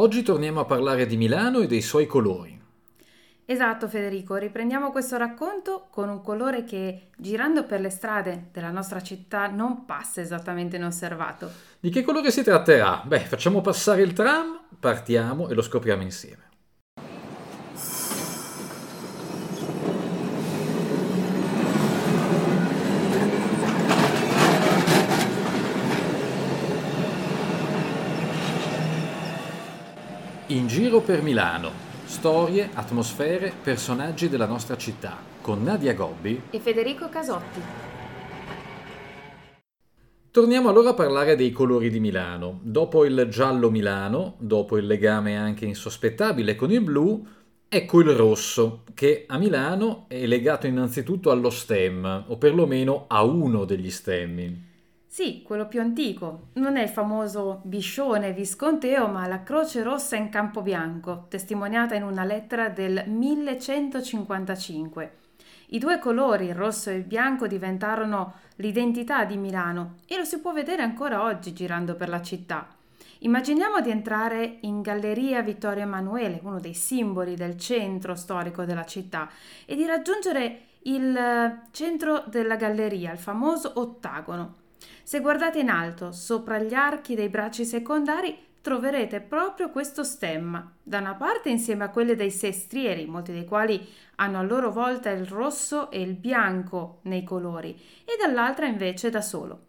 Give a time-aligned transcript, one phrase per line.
[0.00, 2.56] Oggi torniamo a parlare di Milano e dei suoi colori.
[3.44, 9.02] Esatto Federico, riprendiamo questo racconto con un colore che girando per le strade della nostra
[9.02, 11.50] città non passa esattamente inosservato.
[11.80, 13.02] Di che colore si tratterà?
[13.04, 16.47] Beh, facciamo passare il tram, partiamo e lo scopriamo insieme.
[30.50, 31.70] In giro per Milano,
[32.06, 37.60] Storie, atmosfere, personaggi della nostra città con Nadia Gobbi e Federico Casotti.
[40.30, 42.60] Torniamo allora a parlare dei colori di Milano.
[42.62, 47.26] Dopo il giallo Milano, dopo il legame anche insospettabile con il blu,
[47.68, 53.66] ecco il rosso, che a Milano è legato innanzitutto allo stemma, o perlomeno a uno
[53.66, 54.67] degli stemmi.
[55.18, 56.50] Sì, quello più antico.
[56.52, 62.04] Non è il famoso biscione visconteo, ma la croce rossa in campo bianco, testimoniata in
[62.04, 65.12] una lettera del 1155.
[65.70, 70.38] I due colori, il rosso e il bianco, diventarono l'identità di Milano e lo si
[70.38, 72.68] può vedere ancora oggi girando per la città.
[73.18, 79.28] Immaginiamo di entrare in Galleria Vittorio Emanuele, uno dei simboli del centro storico della città,
[79.66, 84.66] e di raggiungere il centro della galleria, il famoso ottagono.
[85.02, 90.98] Se guardate in alto, sopra gli archi dei bracci secondari, troverete proprio questo stemma, da
[90.98, 93.86] una parte insieme a quelle dei sestrieri, molti dei quali
[94.16, 97.70] hanno a loro volta il rosso e il bianco nei colori,
[98.04, 99.66] e dall'altra invece da solo.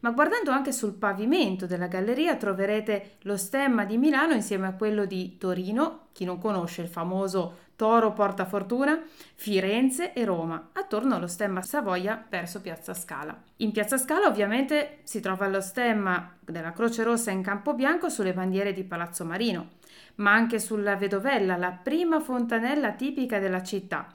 [0.00, 5.04] Ma guardando anche sul pavimento della galleria troverete lo stemma di Milano insieme a quello
[5.04, 9.00] di Torino, chi non conosce il famoso Toro porta fortuna,
[9.36, 13.40] Firenze e Roma, attorno allo stemma Savoia verso Piazza Scala.
[13.58, 18.32] In Piazza Scala ovviamente si trova lo stemma della Croce Rossa in campo bianco sulle
[18.32, 19.68] bandiere di Palazzo Marino,
[20.16, 24.08] ma anche sulla Vedovella, la prima fontanella tipica della città.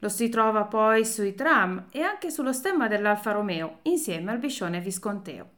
[0.00, 4.78] Lo si trova poi sui tram e anche sullo stemma dell'Alfa Romeo, insieme al biscione
[4.78, 5.55] visconteo.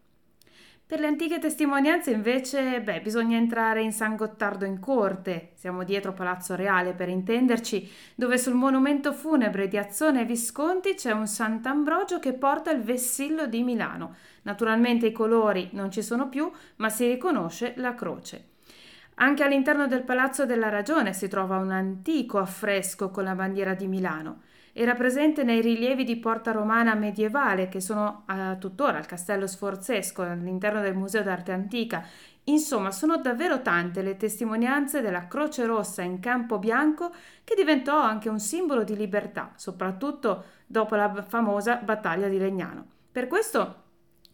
[0.89, 6.15] Per le antiche testimonianze invece, beh, bisogna entrare in San Gottardo in corte, siamo dietro
[6.15, 12.19] Palazzo Reale per intenderci, dove sul monumento funebre di Azzone e Visconti c'è un Sant'Ambrogio
[12.19, 14.15] che porta il vessillo di Milano.
[14.45, 18.53] Naturalmente i colori non ci sono più, ma si riconosce la croce.
[19.17, 23.87] Anche all'interno del Palazzo della Ragione si trova un antico affresco con la bandiera di
[23.87, 24.41] Milano.
[24.81, 30.23] Era presente nei rilievi di Porta Romana medievale che sono uh, tuttora al Castello Sforzesco
[30.23, 32.07] all'interno del Museo d'Arte Antica.
[32.45, 37.13] Insomma, sono davvero tante le testimonianze della Croce Rossa in campo bianco
[37.43, 42.87] che diventò anche un simbolo di libertà, soprattutto dopo la famosa battaglia di Legnano.
[43.11, 43.83] Per questo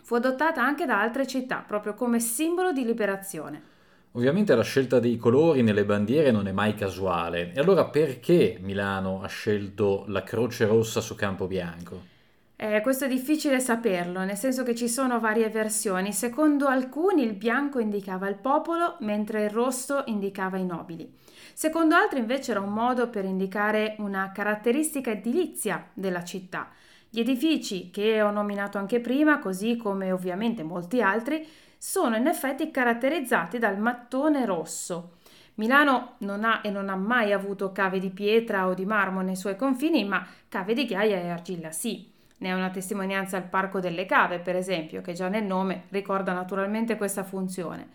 [0.03, 3.73] fu adottata anche da altre città, proprio come simbolo di liberazione.
[4.17, 7.53] Ovviamente la scelta dei colori nelle bandiere non è mai casuale.
[7.53, 12.13] E allora perché Milano ha scelto la croce rossa su campo bianco?
[12.55, 16.13] Eh, questo è difficile saperlo, nel senso che ci sono varie versioni.
[16.13, 21.13] Secondo alcuni il bianco indicava il popolo, mentre il rosso indicava i nobili.
[21.53, 26.71] Secondo altri invece era un modo per indicare una caratteristica edilizia della città.
[27.11, 31.45] Gli edifici, che ho nominato anche prima, così come ovviamente molti altri,
[31.87, 35.17] sono in effetti caratterizzati dal mattone rosso.
[35.57, 39.37] Milano non ha e non ha mai avuto cave di pietra o di marmo nei
[39.37, 42.11] suoi confini, ma cave di ghiaia e argilla sì.
[42.39, 46.33] Ne è una testimonianza il Parco delle Cave, per esempio, che già nel nome ricorda
[46.33, 47.89] naturalmente questa funzione.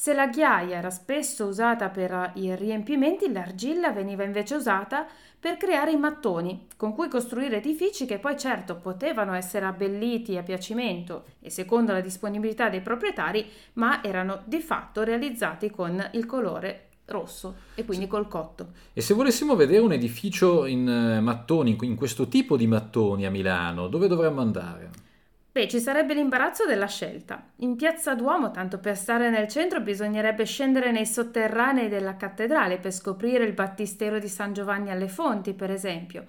[0.00, 5.06] Se la ghiaia era spesso usata per i riempimenti, l'argilla veniva invece usata
[5.38, 10.42] per creare i mattoni, con cui costruire edifici che poi certo potevano essere abbelliti a
[10.42, 16.86] piacimento e secondo la disponibilità dei proprietari, ma erano di fatto realizzati con il colore
[17.04, 18.68] rosso e quindi col cotto.
[18.94, 23.30] E se volessimo vedere un edificio in eh, mattoni, in questo tipo di mattoni a
[23.30, 25.09] Milano, dove dovremmo andare?
[25.52, 27.42] Beh, ci sarebbe l'imbarazzo della scelta.
[27.56, 32.92] In piazza Duomo, tanto per stare nel centro, bisognerebbe scendere nei sotterranei della cattedrale per
[32.92, 36.26] scoprire il battistero di San Giovanni alle Fonti, per esempio.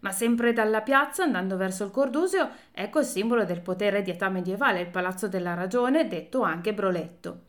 [0.00, 4.30] Ma sempre dalla piazza, andando verso il Cordusio, ecco il simbolo del potere di età
[4.30, 7.42] medievale, il Palazzo della Ragione, detto anche Broletto.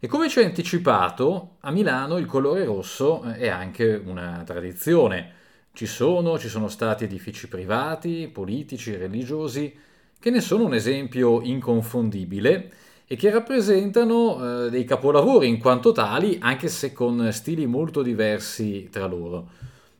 [0.00, 5.32] E come ci hai anticipato, a Milano il colore rosso è anche una tradizione.
[5.72, 9.88] Ci sono, ci sono stati edifici privati, politici, religiosi
[10.20, 12.72] che ne sono un esempio inconfondibile
[13.06, 18.88] e che rappresentano eh, dei capolavori in quanto tali, anche se con stili molto diversi
[18.90, 19.48] tra loro.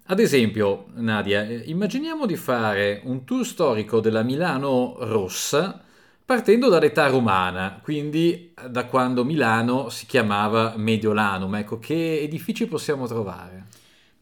[0.04, 5.82] Ad esempio, Nadia, eh, immaginiamo di fare un tour storico della Milano rossa
[6.24, 11.56] partendo dall'età romana, quindi da quando Milano si chiamava Mediolanum.
[11.56, 13.59] Ecco, che edifici possiamo trovare?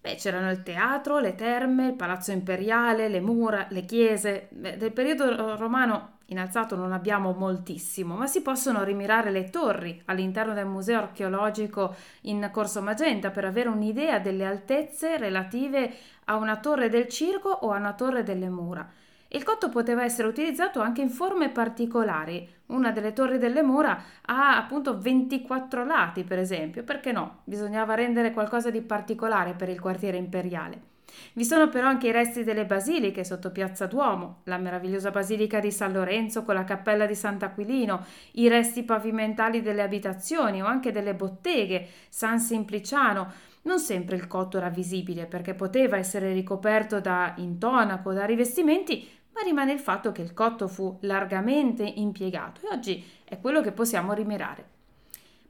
[0.00, 4.48] Beh, c'erano il teatro, le terme, il palazzo imperiale, le mura, le chiese.
[4.50, 10.00] Beh, del periodo romano in alzato non abbiamo moltissimo, ma si possono rimirare le torri
[10.06, 15.92] all'interno del museo archeologico in Corso Magenta per avere un'idea delle altezze relative
[16.24, 18.88] a una torre del circo o a una torre delle mura.
[19.30, 22.48] Il cotto poteva essere utilizzato anche in forme particolari.
[22.66, 26.82] Una delle torri delle mura ha appunto 24 lati, per esempio.
[26.82, 27.40] Perché no?
[27.44, 30.96] Bisognava rendere qualcosa di particolare per il quartiere imperiale.
[31.32, 35.70] Vi sono però anche i resti delle basiliche sotto Piazza Duomo, la meravigliosa basilica di
[35.70, 41.14] San Lorenzo con la cappella di Sant'Aquilino, i resti pavimentali delle abitazioni o anche delle
[41.14, 43.32] botteghe, San Simpliciano,
[43.62, 49.06] non sempre il cotto era visibile perché poteva essere ricoperto da intonaco, da rivestimenti,
[49.38, 53.70] ma rimane il fatto che il cotto fu largamente impiegato e oggi è quello che
[53.70, 54.76] possiamo rimirare.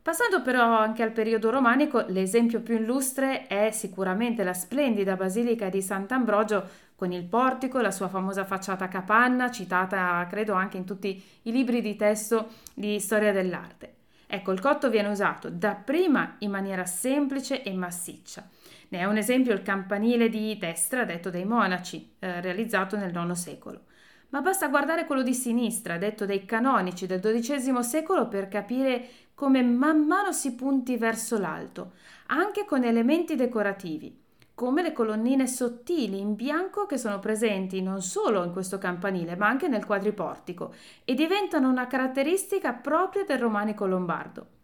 [0.02, 5.80] Passando però anche al periodo romanico, l'esempio più illustre è sicuramente la splendida basilica di
[5.80, 11.52] Sant'Ambrogio con il portico, la sua famosa facciata capanna, citata credo anche in tutti i
[11.52, 13.94] libri di testo di storia dell'arte.
[14.26, 18.46] Ecco, il cotto viene usato dapprima in maniera semplice e massiccia.
[18.90, 23.32] Ne è un esempio il campanile di destra, detto dai monaci, eh, realizzato nel IX
[23.32, 23.82] secolo.
[24.30, 29.62] Ma basta guardare quello di sinistra, detto dai canonici del XII secolo, per capire come
[29.62, 31.92] man mano si punti verso l'alto,
[32.26, 34.20] anche con elementi decorativi,
[34.54, 39.48] come le colonnine sottili in bianco che sono presenti non solo in questo campanile, ma
[39.48, 40.74] anche nel quadriportico,
[41.04, 44.56] e diventano una caratteristica propria del romanico lombardo.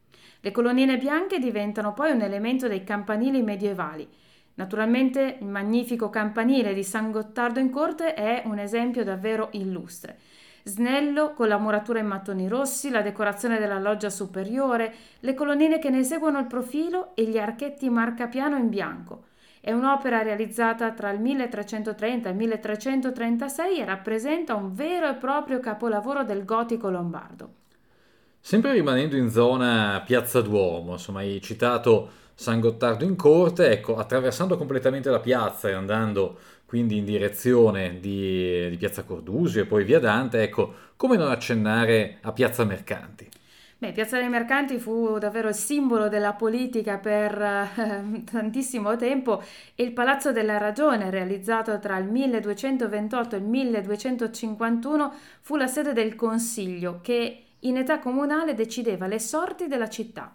[0.44, 4.06] Le colonnine bianche diventano poi un elemento dei campanili medievali.
[4.56, 10.18] Naturalmente il magnifico campanile di San Gottardo in corte è un esempio davvero illustre.
[10.64, 15.88] Snello con la muratura in mattoni rossi, la decorazione della loggia superiore, le colonnine che
[15.88, 19.28] ne seguono il profilo e gli archetti marcapiano in bianco.
[19.62, 25.58] È un'opera realizzata tra il 1330 e il 1336 e rappresenta un vero e proprio
[25.58, 27.62] capolavoro del gotico lombardo.
[28.46, 34.58] Sempre rimanendo in zona Piazza Duomo, insomma, hai citato San Gottardo in corte, ecco, attraversando
[34.58, 36.36] completamente la piazza e andando
[36.66, 42.18] quindi in direzione di, di Piazza Cordusio e poi via Dante, ecco, come non accennare
[42.20, 43.26] a Piazza Mercanti?
[43.78, 49.42] Beh, Piazza dei Mercanti fu davvero il simbolo della politica per eh, tantissimo tempo
[49.74, 55.94] e il Palazzo della Ragione, realizzato tra il 1228 e il 1251, fu la sede
[55.94, 60.34] del Consiglio che in età comunale decideva le sorti della città.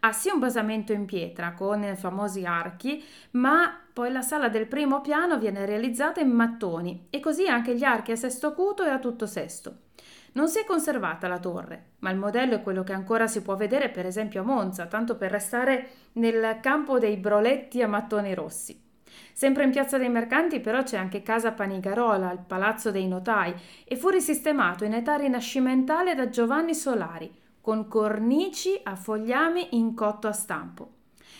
[0.00, 3.02] Ha sì un basamento in pietra con famosi archi,
[3.32, 7.84] ma poi la sala del primo piano viene realizzata in mattoni e così anche gli
[7.84, 9.84] archi a sesto acuto e a tutto sesto.
[10.32, 13.56] Non si è conservata la torre, ma il modello è quello che ancora si può
[13.56, 18.85] vedere per esempio a Monza, tanto per restare nel campo dei broletti a mattoni rossi.
[19.32, 23.54] Sempre in Piazza dei Mercanti però c'è anche Casa Panigarola, il Palazzo dei Notai,
[23.84, 27.30] e fu risistemato in età rinascimentale da Giovanni Solari,
[27.60, 30.90] con cornici a fogliami in cotto a stampo.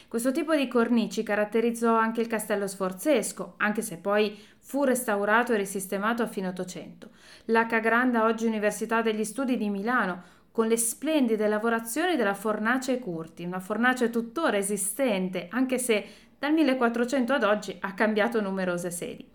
[0.08, 5.56] Questo tipo di cornici caratterizzò anche il castello sforzesco, anche se poi fu restaurato e
[5.56, 7.10] risistemato a fine Ottocento.
[7.46, 13.44] L'H Granda, oggi Università degli Studi di Milano, con le splendide lavorazioni della fornace Curti,
[13.44, 16.06] una fornace tuttora esistente, anche se
[16.38, 19.26] dal 1400 ad oggi ha cambiato numerose sedi.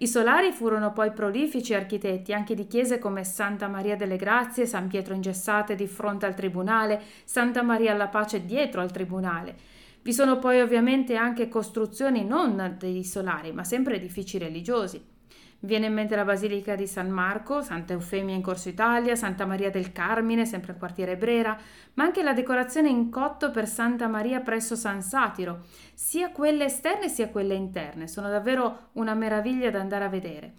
[0.00, 4.86] I solari furono poi prolifici architetti anche di chiese come Santa Maria delle Grazie, San
[4.86, 9.56] Pietro Ingessate di fronte al tribunale, Santa Maria alla Pace dietro al tribunale.
[10.02, 15.16] Vi sono poi ovviamente anche costruzioni non dei solari, ma sempre edifici religiosi.
[15.60, 19.70] Viene in mente la Basilica di San Marco, Santa Eufemia in Corso Italia, Santa Maria
[19.70, 21.58] del Carmine, sempre al quartiere Brera,
[21.94, 27.08] ma anche la decorazione in cotto per Santa Maria presso San Satiro, sia quelle esterne
[27.08, 28.06] sia quelle interne.
[28.06, 30.52] Sono davvero una meraviglia da andare a vedere.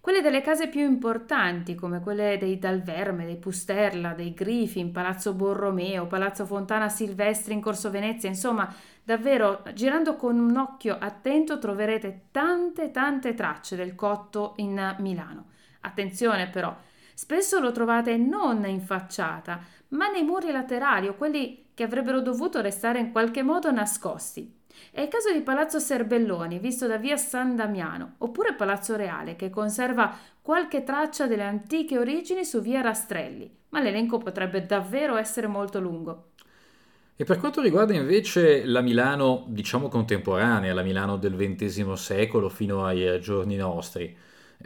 [0.00, 5.34] Quelle delle case più importanti, come quelle dei Dalverme, dei Pusterla, dei Grifi in Palazzo
[5.34, 8.72] Borromeo, Palazzo Fontana Silvestri in Corso Venezia, insomma,
[9.04, 15.48] davvero girando con un occhio attento troverete tante tante tracce del cotto in Milano.
[15.80, 16.74] Attenzione però,
[17.12, 22.62] spesso lo trovate non in facciata, ma nei muri laterali o quelli che avrebbero dovuto
[22.62, 24.59] restare in qualche modo nascosti.
[24.90, 29.50] È il caso di Palazzo Serbelloni, visto da via San Damiano, oppure Palazzo Reale, che
[29.50, 35.80] conserva qualche traccia delle antiche origini su via Rastrelli, ma l'elenco potrebbe davvero essere molto
[35.80, 36.28] lungo.
[37.16, 42.84] E per quanto riguarda invece la Milano, diciamo contemporanea, la Milano del XX secolo fino
[42.84, 44.16] ai giorni nostri,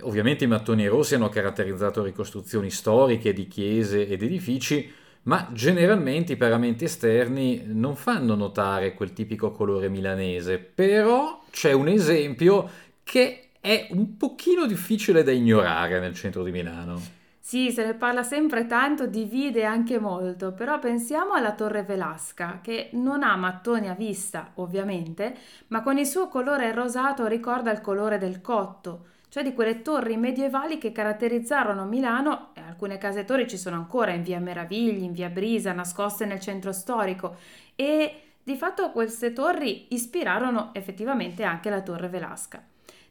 [0.01, 4.91] Ovviamente i mattoni rossi hanno caratterizzato ricostruzioni storiche di chiese ed edifici,
[5.25, 11.89] ma generalmente i paramenti esterni non fanno notare quel tipico colore milanese, però c'è un
[11.89, 12.69] esempio
[13.03, 17.01] che è un pochino difficile da ignorare nel centro di Milano.
[17.39, 22.89] Sì, se ne parla sempre tanto, divide anche molto, però pensiamo alla Torre Velasca, che
[22.93, 25.37] non ha mattoni a vista, ovviamente,
[25.69, 30.17] ma con il suo colore rosato ricorda il colore del cotto, cioè di quelle torri
[30.17, 35.11] medievali che caratterizzarono Milano e alcune case torri ci sono ancora in via Meravigli, in
[35.11, 37.35] via Brisa, nascoste nel centro storico
[37.75, 42.63] e di fatto queste torri ispirarono effettivamente anche la Torre Velasca.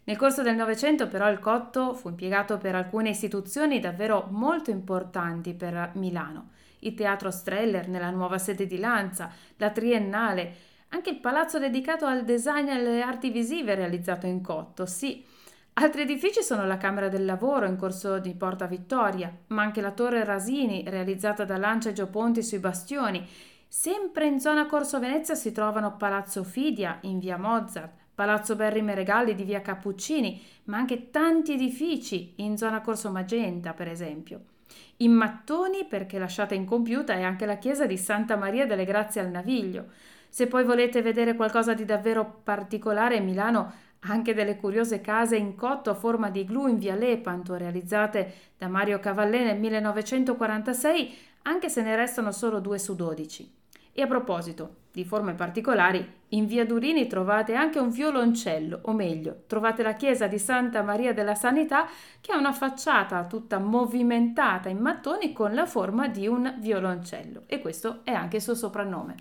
[0.05, 5.53] Nel corso del Novecento però il cotto fu impiegato per alcune istituzioni davvero molto importanti
[5.53, 6.51] per Milano.
[6.79, 10.55] Il Teatro Streller nella nuova sede di Lanza, la Triennale,
[10.87, 15.32] anche il palazzo dedicato al design e alle arti visive realizzato in cotto, sì,
[15.75, 19.89] Altri edifici sono la Camera del Lavoro in corso di Porta Vittoria, ma anche la
[19.89, 23.27] Torre Rasini, realizzata da Lancia e Gioponti sui bastioni.
[23.67, 29.33] Sempre in zona Corso Venezia si trovano Palazzo Fidia in via Mozart, Palazzo Berri Meregalli
[29.33, 34.41] di via Cappuccini, ma anche tanti edifici in zona Corso Magenta, per esempio.
[34.97, 39.31] In mattoni, perché lasciata incompiuta, è anche la chiesa di Santa Maria delle Grazie al
[39.31, 39.87] Naviglio.
[40.29, 45.89] Se poi volete vedere qualcosa di davvero particolare, Milano anche delle curiose case in cotto
[45.89, 51.81] a forma di glu in via Lepanto, realizzate da Mario Cavallè nel 1946, anche se
[51.81, 53.51] ne restano solo due su dodici.
[53.95, 59.43] E a proposito di forme particolari, in via Durini trovate anche un violoncello, o meglio,
[59.48, 61.88] trovate la chiesa di Santa Maria della Sanità
[62.19, 67.60] che ha una facciata tutta movimentata in mattoni con la forma di un violoncello e
[67.60, 69.15] questo è anche il suo soprannome.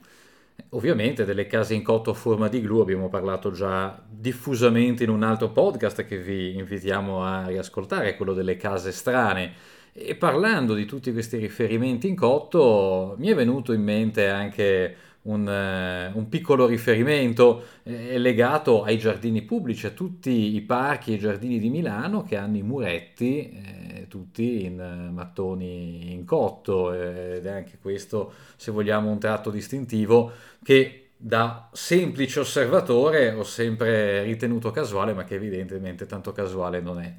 [0.70, 5.22] Ovviamente delle case in cotto a forma di glu abbiamo parlato già diffusamente in un
[5.22, 9.52] altro podcast che vi invitiamo a riascoltare, quello delle case strane.
[9.92, 15.46] E parlando di tutti questi riferimenti in cotto, mi è venuto in mente anche un,
[15.46, 21.58] uh, un piccolo riferimento eh, legato ai giardini pubblici, a tutti i parchi e giardini
[21.58, 27.46] di Milano che hanno i muretti eh, tutti in uh, mattoni in cotto eh, ed
[27.46, 34.72] è anche questo, se vogliamo, un tratto distintivo che da semplice osservatore ho sempre ritenuto
[34.72, 37.14] casuale, ma che evidentemente tanto casuale non è.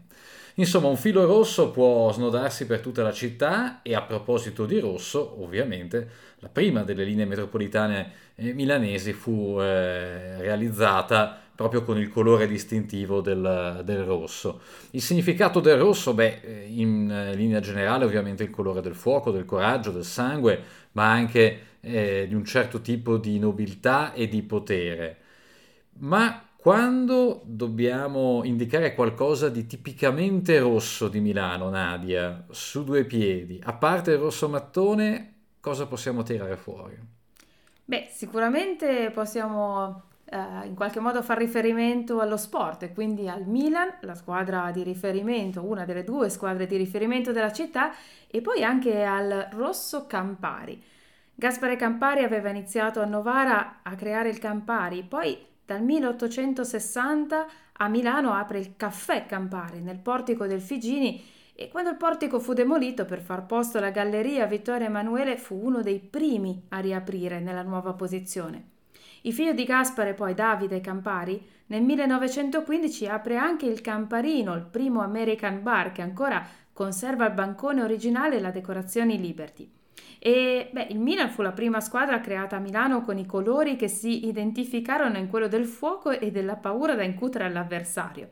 [0.55, 5.41] Insomma, un filo rosso può snodarsi per tutta la città e a proposito di rosso,
[5.41, 6.07] ovviamente,
[6.39, 13.21] la prima delle linee metropolitane eh, milanesi fu eh, realizzata proprio con il colore distintivo
[13.21, 14.61] del, del, rosso.
[14.91, 19.31] Il significato del rosso, beh, eh, in eh, linea generale ovviamente il colore del fuoco,
[19.31, 20.61] del coraggio, del sangue,
[20.93, 25.17] ma anche eh, di un certo tipo di nobiltà e di potere.
[25.99, 33.73] Ma quando dobbiamo indicare qualcosa di tipicamente rosso di Milano, Nadia, su due piedi, a
[33.73, 36.97] parte il rosso mattone, cosa possiamo tirare fuori?
[37.83, 43.97] Beh, sicuramente possiamo eh, in qualche modo far riferimento allo sport e quindi al Milan,
[43.99, 47.91] la squadra di riferimento, una delle due squadre di riferimento della città,
[48.25, 50.81] e poi anche al Rosso Campari.
[51.35, 58.33] Gaspare Campari aveva iniziato a Novara a creare il Campari, poi dal 1860 a Milano
[58.33, 61.23] apre il Caffè Campari nel portico del Figini
[61.55, 65.81] e quando il portico fu demolito per far posto alla galleria Vittorio Emanuele fu uno
[65.81, 68.71] dei primi a riaprire nella nuova posizione.
[69.21, 75.01] Il figlio di Gaspare, poi Davide Campari, nel 1915 apre anche il Camparino, il primo
[75.01, 79.71] American bar che ancora conserva il bancone originale e la decorazione Liberty.
[80.19, 83.87] E beh, il Milan fu la prima squadra creata a Milano con i colori che
[83.87, 88.29] si identificarono in quello del fuoco e della paura da incutere all'avversario.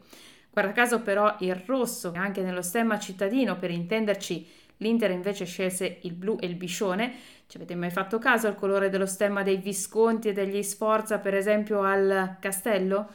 [0.49, 4.47] Guarda caso però il rosso, anche nello stemma cittadino, per intenderci,
[4.77, 7.13] l'Inter invece scelse il blu e il biscione.
[7.47, 11.35] Ci avete mai fatto caso al colore dello stemma dei Visconti e degli Sforza, per
[11.35, 13.07] esempio al Castello?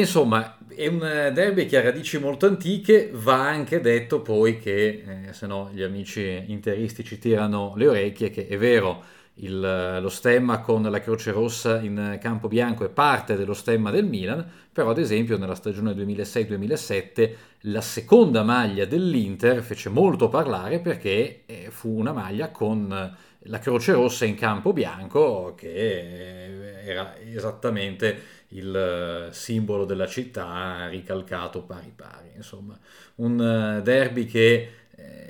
[0.00, 5.32] Insomma, è un derby che ha radici molto antiche, va anche detto poi che, eh,
[5.32, 9.04] se no gli amici interisti ci tirano le orecchie, che è vero,
[9.38, 14.04] il, lo stemma con la croce rossa in campo bianco è parte dello stemma del
[14.04, 17.34] Milan, però ad esempio nella stagione 2006-2007
[17.66, 23.92] la seconda maglia dell'Inter fece molto parlare perché eh, fu una maglia con la croce
[23.92, 31.92] rossa in campo bianco che eh, era esattamente il eh, simbolo della città ricalcato pari
[31.94, 32.32] pari.
[32.36, 32.78] Insomma,
[33.16, 33.40] un
[33.78, 34.68] eh, derby che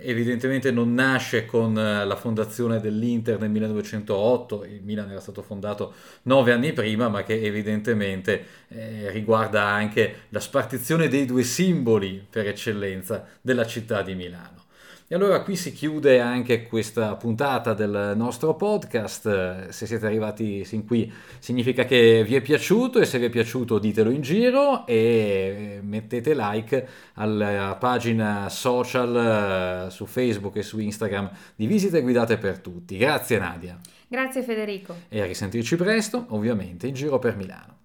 [0.04, 5.94] evidentemente non nasce con eh, la fondazione dell'Inter nel 1908, il Milan era stato fondato
[6.22, 12.46] nove anni prima, ma che evidentemente eh, riguarda anche la spartizione dei due simboli per
[12.46, 14.63] eccellenza della città di Milano.
[15.14, 19.68] E allora qui si chiude anche questa puntata del nostro podcast.
[19.68, 23.78] Se siete arrivati sin qui significa che vi è piaciuto e se vi è piaciuto
[23.78, 31.30] ditelo in giro e mettete like alla pagina social eh, su Facebook e su Instagram
[31.54, 32.96] di Visite Guidate per Tutti.
[32.96, 33.78] Grazie Nadia.
[34.08, 34.96] Grazie Federico.
[35.08, 37.82] E a risentirci presto, ovviamente, in giro per Milano.